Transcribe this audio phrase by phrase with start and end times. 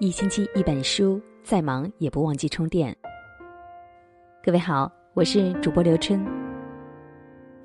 [0.00, 2.94] 一星期一本书，再忙也不忘记充电。
[4.42, 6.20] 各位好，我是主播刘春。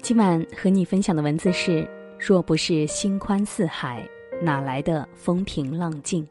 [0.03, 1.89] 今晚和你分享的文字是：
[2.19, 4.07] 若不是心宽似海，
[4.43, 6.25] 哪来的风平浪静？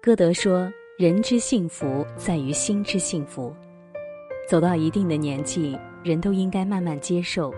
[0.00, 3.52] 歌德说：“人之幸福在于心之幸福。”
[4.48, 7.52] 走到一定的年纪，人都应该慢慢接受，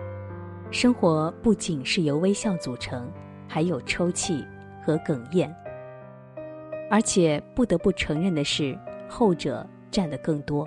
[0.70, 3.12] 生活不仅是由微笑组成，
[3.46, 4.42] 还有抽泣
[4.82, 5.54] 和哽咽。
[6.90, 8.78] 而且不得不承认的是，
[9.08, 10.66] 后者占的更多。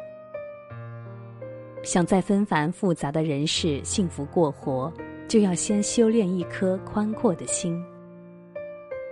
[1.83, 4.93] 想在纷繁复杂的人世幸福过活，
[5.27, 7.83] 就要先修炼一颗宽阔的心。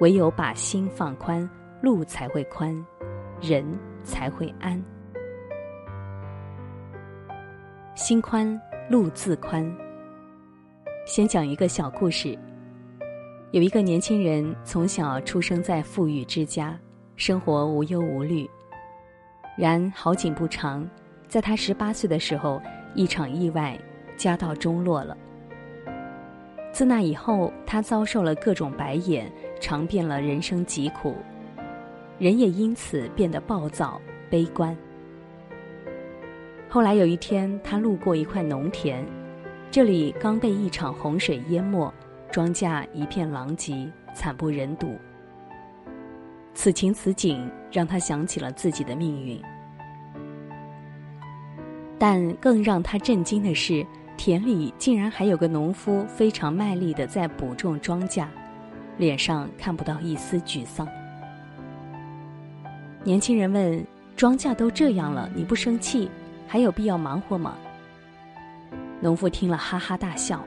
[0.02, 1.50] 唯有把心放宽，
[1.82, 2.86] 路才会宽，
[3.42, 3.66] 人
[4.04, 4.80] 才会安。
[7.96, 9.70] 心宽，路自宽。
[11.06, 12.38] 先讲一个小故事。
[13.52, 16.80] 有一个年轻人从小出生在富裕之家。
[17.20, 18.50] 生活无忧无虑，
[19.58, 20.90] 然好景不长，
[21.28, 22.62] 在他十八岁的时候，
[22.96, 23.78] 一场意外，
[24.16, 25.18] 家道中落了。
[26.72, 31.14] 自那以后，他遭受了各种白眼，尝遍了人生疾苦，
[32.20, 34.74] 人也因此变得暴躁悲观。
[36.70, 39.06] 后来有一天，他路过一块农田，
[39.70, 41.94] 这里刚被一场洪水淹没，
[42.32, 44.96] 庄稼一片狼藉，惨不忍睹。
[46.62, 49.42] 此情此景让他想起了自己的命运，
[51.98, 58.28] 但更让他震惊的是，田里竟然还有个农夫非常卖力的在补种庄稼，
[58.98, 60.86] 脸上看不到一丝沮丧。
[63.06, 63.82] 年轻人问
[64.18, 66.12] ：“庄稼都这样了，你不生气，
[66.46, 67.56] 还有必要忙活吗？”
[69.00, 70.44] 农夫听了哈哈大笑：“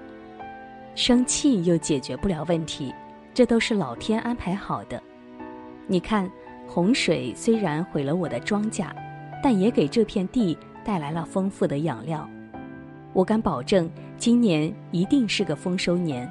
[0.94, 2.92] 生气又解决不了问题，
[3.32, 5.02] 这都是老天安排好的。”
[5.92, 6.26] 你看，
[6.66, 8.86] 洪水虽然毁了我的庄稼，
[9.42, 12.26] 但也给这片地带来了丰富的养料。
[13.12, 16.26] 我敢保证，今年一定是个丰收年。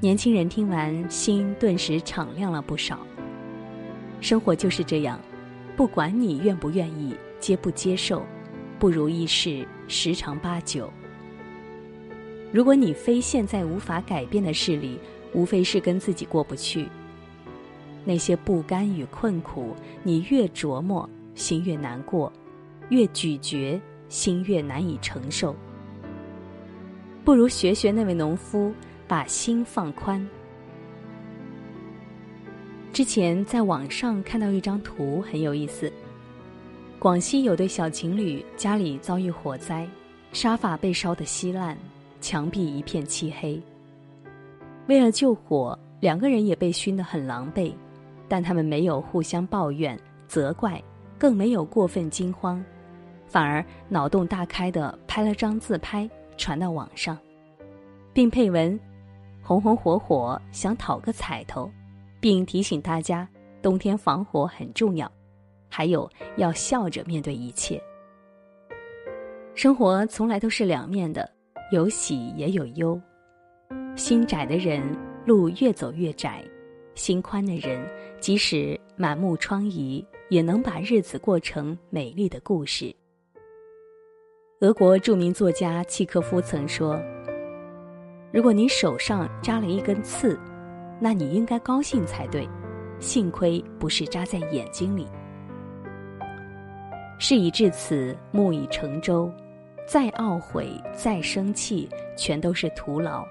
[0.00, 3.00] 年轻人听完，心顿时敞亮了不少。
[4.22, 5.20] 生活就是这样，
[5.76, 8.22] 不管你愿不愿意，接不接受，
[8.78, 10.90] 不如意事十常八九。
[12.50, 14.98] 如果你非现在无法改变的事里，
[15.36, 16.88] 无非是跟自己过不去。
[18.06, 22.32] 那些不甘与困苦，你越琢磨，心越难过；
[22.88, 25.54] 越咀嚼，心越难以承受。
[27.22, 28.72] 不如学学那位农夫，
[29.06, 30.26] 把心放宽。
[32.92, 35.92] 之前在网上看到一张图，很有意思。
[36.98, 39.86] 广西有对小情侣，家里遭遇火灾，
[40.32, 41.76] 沙发被烧得稀烂，
[42.22, 43.60] 墙壁一片漆黑。
[44.86, 47.72] 为了救火，两个人也被熏得很狼狈，
[48.28, 49.98] 但他们没有互相抱怨、
[50.28, 50.82] 责怪，
[51.18, 52.64] 更没有过分惊慌，
[53.26, 57.18] 反而脑洞大开的拍了张自拍传到网上，
[58.12, 58.78] 并配文
[59.42, 61.70] ：“红红火火想讨个彩头，
[62.20, 63.28] 并提醒大家
[63.60, 65.10] 冬天防火很重要，
[65.68, 67.82] 还有要笑着面对一切。
[69.54, 71.28] 生活从来都是两面的，
[71.72, 73.00] 有喜也有忧。”
[73.96, 74.82] 心窄的人，
[75.24, 76.42] 路越走越窄；
[76.94, 77.80] 心宽的人，
[78.20, 82.94] 即使满目疮痍，也能把日子过成美丽的故事。
[84.60, 86.98] 俄国著名作家契科夫曾说
[88.32, 90.38] ：“如果你手上扎了一根刺，
[90.98, 92.48] 那你应该高兴才对，
[92.98, 95.06] 幸亏不是扎在眼睛里。”
[97.18, 99.30] 事已至此，木已成舟，
[99.86, 103.26] 再懊悔、再生气，全都是徒劳。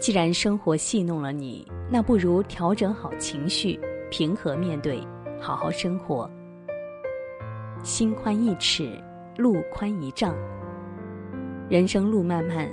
[0.00, 5.00] 既然生活戏弄了你，那不如调整好情绪，平和面对，
[5.40, 6.30] 好好生活。
[7.82, 9.00] 心宽一尺，
[9.36, 10.34] 路宽一丈。
[11.70, 12.68] 人生路漫漫，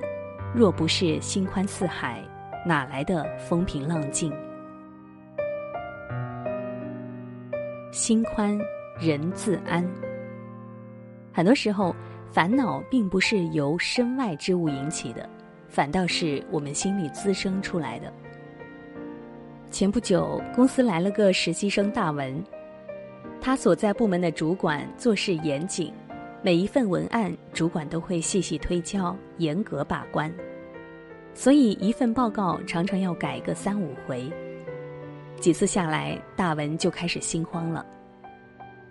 [0.53, 2.21] 若不是心宽似海，
[2.65, 4.33] 哪来的风平浪静？
[7.93, 8.59] 心宽，
[8.99, 9.89] 人自安。
[11.31, 11.95] 很多时候，
[12.29, 15.29] 烦恼并不是由身外之物引起的。
[15.71, 18.11] 反倒是我们心里滋生出来的。
[19.71, 22.43] 前不久，公司来了个实习生大文，
[23.39, 25.93] 他所在部门的主管做事严谨，
[26.41, 30.29] 每一份文案主管都会细细推敲，严格把关，
[31.33, 34.29] 所以一份报告常常要改个三五回。
[35.39, 37.85] 几次下来，大文就开始心慌了。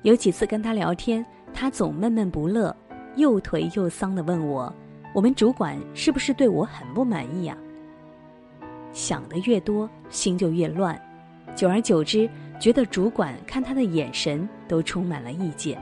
[0.01, 2.75] 有几次跟他聊天，他总闷闷不乐，
[3.17, 4.75] 又颓又丧的问我。
[5.13, 7.57] 我们主管是不是对我很不满意呀？
[8.93, 11.01] 想的越多，心就越乱，
[11.55, 12.29] 久而久之，
[12.59, 15.81] 觉得主管看他的眼神都充满了意见。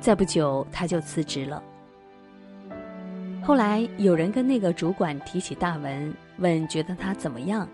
[0.00, 1.62] 再不久，他就辞职了。
[3.42, 7.68] 后来有人跟那个主管提起大文，问觉得他怎么样，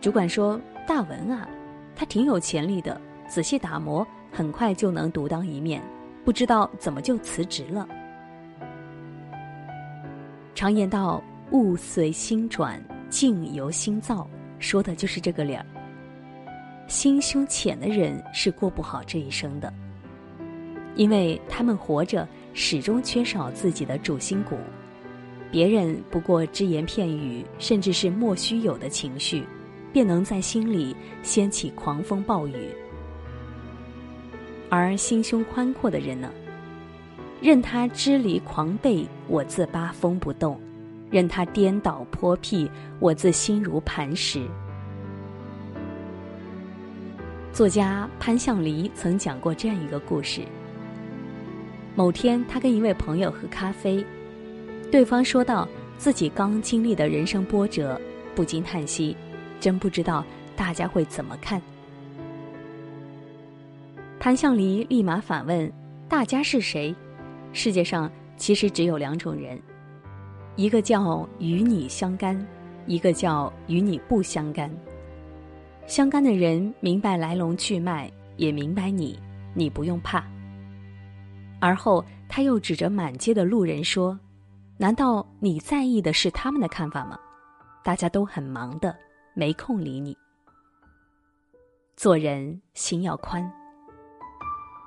[0.00, 1.48] 主管说：“大文啊，
[1.96, 5.82] 他挺有潜力的，仔细打磨，很快就能独当一面，
[6.24, 7.88] 不知道怎么就辞职了。”
[10.58, 11.22] 常言道
[11.52, 14.28] ：“物随心转，境由心造”，
[14.58, 15.64] 说的就是这个理儿。
[16.88, 19.72] 心胸浅的人是过不好这一生的，
[20.96, 24.56] 因为他们活着始终缺少自己的主心骨，
[25.48, 29.44] 别人不过只言片语，甚至是莫须有的情绪，
[29.92, 32.68] 便能在心里掀起狂风暴雨。
[34.68, 36.28] 而心胸宽阔的人呢？
[37.40, 40.56] 任他支离狂悖，我自八风不动；
[41.10, 42.68] 任他颠倒泼僻，
[42.98, 44.42] 我自心如磐石。
[47.52, 50.42] 作家潘向黎曾讲过这样一个故事：
[51.94, 54.04] 某天，他跟一位朋友喝咖啡，
[54.90, 58.00] 对方说到自己刚经历的人生波折，
[58.34, 59.16] 不禁叹息
[59.60, 60.24] ：“真不知道
[60.56, 61.62] 大家会怎么看。”
[64.18, 65.72] 潘向黎立马反问
[66.08, 66.94] ：“大家是谁？”
[67.52, 69.60] 世界上其实只有两种人，
[70.56, 72.46] 一个叫与你相干，
[72.86, 74.70] 一个叫与你不相干。
[75.86, 79.18] 相干的人明白来龙去脉，也明白你，
[79.54, 80.22] 你不用怕。
[81.58, 84.16] 而后他又指着满街的路人说
[84.76, 87.18] ：“难道你在意的是他们的看法吗？
[87.82, 88.94] 大家都很忙的，
[89.34, 90.16] 没空理你。
[91.96, 93.50] 做人心要宽。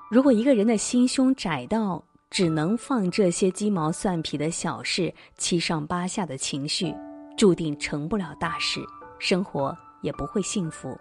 [0.09, 2.01] 如果一个人的心胸窄到……”
[2.31, 6.95] 只能放这些鸡毛蒜皮的小事，七上八下的情绪，
[7.37, 8.79] 注定成不了大事，
[9.19, 10.97] 生活也不会幸福。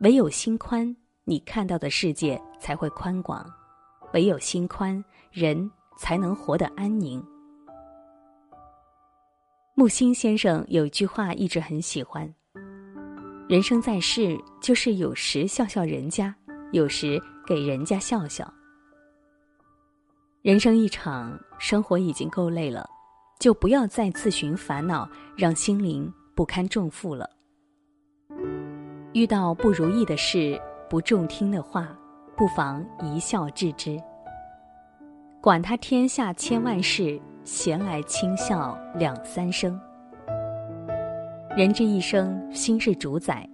[0.00, 3.42] 唯有心宽，你看到的世界才会宽广；
[4.12, 5.02] 唯有心宽，
[5.32, 7.24] 人才能活得安宁。
[9.74, 12.30] 木心先生有一句话一直很喜欢：
[13.48, 16.34] 人生在世，就是有时笑笑人家，
[16.72, 18.52] 有时给人家笑笑。
[20.40, 22.88] 人生一场，生活已经够累了，
[23.40, 27.28] 就不要再自寻烦恼，让心灵不堪重负了。
[29.14, 30.56] 遇到不如意的事、
[30.88, 31.88] 不中听的话，
[32.36, 34.00] 不妨一笑置之。
[35.40, 39.78] 管他天下千万事，闲来轻笑两三声。
[41.56, 43.48] 人这一生，心是主宰，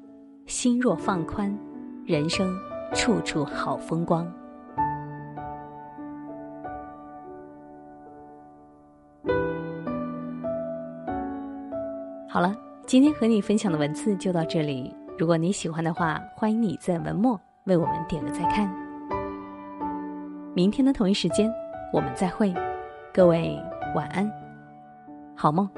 [0.46, 1.58] 心若放宽，
[2.04, 2.54] 人生
[2.92, 4.30] 处处好风光。
[12.34, 12.52] 好了，
[12.84, 14.92] 今天和你分享的文字就到这里。
[15.16, 18.68] 如果你喜欢的话，欢迎你在文末为我们点个再看。
[20.52, 21.48] 明天的同一时间，
[21.92, 22.52] 我们再会。
[23.12, 23.56] 各位
[23.94, 24.28] 晚安，
[25.36, 25.70] 好梦。